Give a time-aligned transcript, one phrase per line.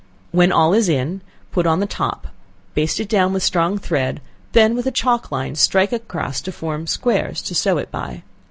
[0.31, 1.21] When all is in,
[1.51, 2.33] put on the top, and
[2.73, 4.19] baste it down with strong thread;
[4.53, 8.23] then with a chalk line strike across, to form squares to sew it by.